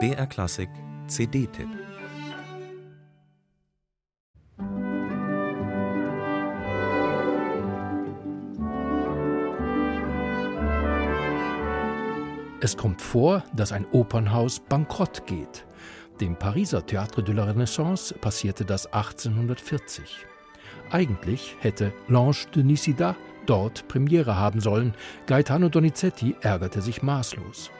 BR 0.00 0.26
Klassik 0.26 0.68
CD-Tipp 1.06 1.68
Es 12.60 12.76
kommt 12.76 13.00
vor, 13.00 13.44
dass 13.54 13.70
ein 13.70 13.86
Opernhaus 13.92 14.58
bankrott 14.58 15.26
geht. 15.26 15.64
Dem 16.20 16.34
Pariser 16.36 16.80
Théâtre 16.80 17.22
de 17.22 17.32
la 17.32 17.44
Renaissance 17.44 18.12
passierte 18.14 18.64
das 18.64 18.92
1840. 18.92 20.26
Eigentlich 20.90 21.54
hätte 21.60 21.92
L'Ange 22.08 22.50
de 22.56 22.64
Nisida 22.64 23.14
dort 23.46 23.86
Premiere 23.86 24.36
haben 24.36 24.60
sollen. 24.60 24.94
Gaetano 25.26 25.68
Donizetti 25.68 26.34
ärgerte 26.40 26.82
sich 26.82 27.02
maßlos. 27.02 27.70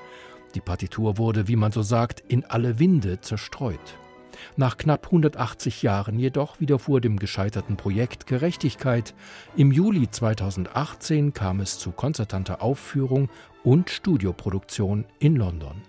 Die 0.55 0.61
Partitur 0.61 1.19
wurde, 1.19 1.49
wie 1.49 1.57
man 1.57 1.73
so 1.73 1.83
sagt, 1.83 2.21
in 2.29 2.45
alle 2.45 2.79
Winde 2.79 3.21
zerstreut. 3.21 3.99
Nach 4.57 4.77
knapp 4.77 5.07
180 5.07 5.83
Jahren 5.83 6.19
jedoch 6.19 6.61
widerfuhr 6.61 7.01
dem 7.01 7.19
gescheiterten 7.19 7.77
Projekt 7.77 8.27
Gerechtigkeit. 8.27 9.15
Im 9.57 9.73
Juli 9.73 10.11
2018 10.11 11.33
kam 11.33 11.61
es 11.61 11.79
zu 11.79 11.93
konzertanter 11.93 12.63
Aufführung 12.63 13.29
und 13.63 13.91
Studioproduktion 13.91 15.07
in 15.19 15.37
London. 15.37 15.83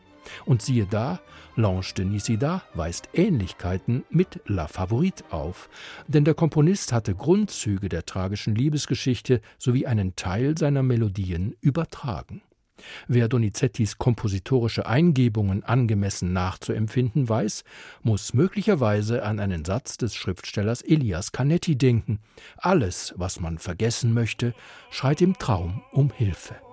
Und 0.46 0.62
siehe 0.62 0.88
da, 0.88 1.20
L'Ange 1.56 1.94
de 1.94 2.06
Nisida 2.06 2.64
weist 2.74 3.10
Ähnlichkeiten 3.14 4.04
mit 4.10 4.42
La 4.48 4.68
Favorite 4.68 5.24
auf, 5.30 5.70
denn 6.08 6.26
der 6.26 6.34
Komponist 6.34 6.92
hatte 6.92 7.14
Grundzüge 7.16 7.90
der 7.90 8.06
tragischen 8.06 8.56
Liebesgeschichte 8.56 9.42
sowie 9.58 9.86
einen 9.86 10.16
Teil 10.16 10.58
seiner 10.58 10.84
Melodien 10.84 11.56
übertragen. 11.62 12.42
Wer 13.08 13.28
Donizettis 13.28 13.98
kompositorische 13.98 14.86
Eingebungen 14.86 15.64
angemessen 15.64 16.34
nachzuempfinden 16.34 17.30
weiß, 17.30 17.64
muss 18.04 18.34
möglicherweise 18.34 19.24
an 19.24 19.40
einen 19.40 19.66
Satz 19.66 19.98
des 19.98 20.16
Schriftstellers 20.16 20.82
Elias 20.82 21.32
Canetti 21.32 21.78
denken. 21.78 22.20
Alles, 22.58 23.14
was 23.18 23.40
man 23.40 23.58
vergessen 23.58 24.14
möchte, 24.14 24.54
schreit 24.90 25.22
im 25.22 25.38
Traum 25.38 25.84
um 25.92 26.12
Hilfe. 26.12 26.65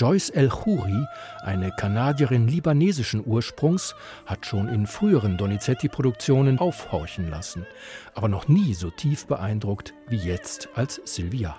Joyce 0.00 0.30
El-Khoury, 0.30 1.06
eine 1.42 1.72
Kanadierin 1.72 2.48
libanesischen 2.48 3.22
Ursprungs, 3.22 3.94
hat 4.24 4.46
schon 4.46 4.66
in 4.70 4.86
früheren 4.86 5.36
Donizetti-Produktionen 5.36 6.58
aufhorchen 6.58 7.28
lassen, 7.28 7.66
aber 8.14 8.28
noch 8.28 8.48
nie 8.48 8.72
so 8.72 8.88
tief 8.88 9.26
beeindruckt 9.26 9.92
wie 10.08 10.16
jetzt 10.16 10.70
als 10.74 11.02
Sylvia. 11.04 11.54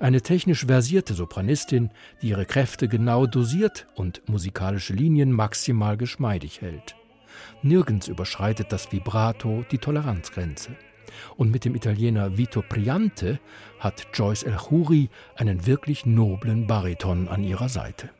Eine 0.00 0.22
technisch 0.22 0.64
versierte 0.64 1.12
Sopranistin, 1.12 1.90
die 2.22 2.30
ihre 2.30 2.46
Kräfte 2.46 2.88
genau 2.88 3.26
dosiert 3.26 3.86
und 3.94 4.26
musikalische 4.26 4.94
Linien 4.94 5.30
maximal 5.30 5.98
geschmeidig 5.98 6.62
hält. 6.62 6.96
Nirgends 7.60 8.08
überschreitet 8.08 8.72
das 8.72 8.90
Vibrato 8.90 9.66
die 9.70 9.78
Toleranzgrenze. 9.78 10.70
Und 11.36 11.50
mit 11.50 11.64
dem 11.64 11.74
Italiener 11.74 12.36
Vito 12.36 12.62
Priante 12.62 13.38
hat 13.78 14.06
Joyce 14.14 14.44
El 14.44 14.56
Khoury 14.56 15.08
einen 15.36 15.66
wirklich 15.66 16.06
noblen 16.06 16.66
Bariton 16.66 17.28
an 17.28 17.44
ihrer 17.44 17.68
Seite. 17.68 18.10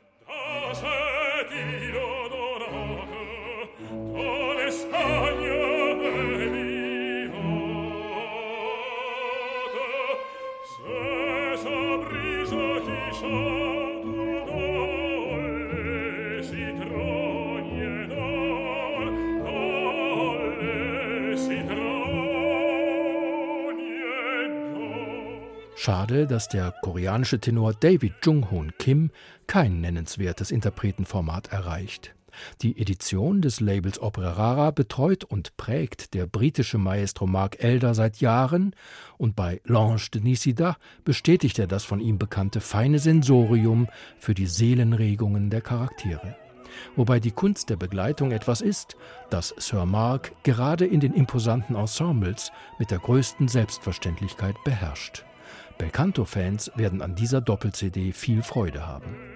Schade, 25.86 26.26
dass 26.26 26.48
der 26.48 26.74
koreanische 26.82 27.38
Tenor 27.38 27.72
David 27.72 28.14
Jung-hoon 28.24 28.72
Kim 28.76 29.12
kein 29.46 29.80
nennenswertes 29.80 30.50
Interpretenformat 30.50 31.52
erreicht. 31.52 32.12
Die 32.60 32.76
Edition 32.80 33.40
des 33.40 33.60
Labels 33.60 34.02
Opera 34.02 34.32
Rara 34.32 34.72
betreut 34.72 35.22
und 35.22 35.56
prägt 35.56 36.12
der 36.14 36.26
britische 36.26 36.78
Maestro 36.78 37.28
Mark 37.28 37.62
Elder 37.62 37.94
seit 37.94 38.16
Jahren 38.16 38.74
und 39.16 39.36
bei 39.36 39.60
L'Ange 39.64 40.10
de 40.10 40.22
Nisida 40.22 40.76
bestätigt 41.04 41.56
er 41.60 41.68
das 41.68 41.84
von 41.84 42.00
ihm 42.00 42.18
bekannte 42.18 42.60
feine 42.60 42.98
Sensorium 42.98 43.86
für 44.18 44.34
die 44.34 44.46
Seelenregungen 44.46 45.50
der 45.50 45.60
Charaktere. 45.60 46.34
Wobei 46.96 47.20
die 47.20 47.30
Kunst 47.30 47.70
der 47.70 47.76
Begleitung 47.76 48.32
etwas 48.32 48.60
ist, 48.60 48.96
das 49.30 49.54
Sir 49.56 49.86
Mark 49.86 50.32
gerade 50.42 50.84
in 50.84 50.98
den 50.98 51.14
imposanten 51.14 51.76
Ensembles 51.76 52.50
mit 52.80 52.90
der 52.90 52.98
größten 52.98 53.46
Selbstverständlichkeit 53.46 54.56
beherrscht. 54.64 55.24
Belcanto-Fans 55.78 56.72
werden 56.76 57.02
an 57.02 57.14
dieser 57.14 57.40
Doppel-CD 57.40 58.12
viel 58.12 58.42
Freude 58.42 58.86
haben. 58.86 59.35